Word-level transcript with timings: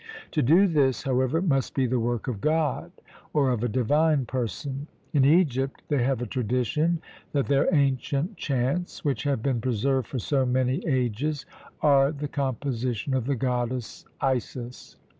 To 0.31 0.41
do 0.41 0.65
this, 0.65 1.03
however, 1.03 1.43
must 1.43 1.75
be 1.75 1.85
the 1.85 1.99
work 1.99 2.27
of 2.27 2.41
God, 2.41 2.91
or 3.33 3.51
of 3.51 3.63
a 3.63 3.67
divine 3.69 4.25
person; 4.25 4.87
in 5.13 5.23
Egypt 5.23 5.83
they 5.89 6.01
have 6.01 6.23
a 6.23 6.25
tradition 6.25 6.99
that 7.33 7.45
their 7.45 7.71
ancient 7.71 8.35
chants 8.35 9.05
which 9.05 9.25
have 9.25 9.43
been 9.43 9.61
preserved 9.61 10.07
for 10.07 10.17
so 10.17 10.43
many 10.43 10.83
ages 10.87 11.45
are 11.81 12.11
the 12.11 12.27
composition 12.27 13.13
of 13.13 13.27
the 13.27 13.35
Goddess 13.35 14.03
Isis. 14.19 14.95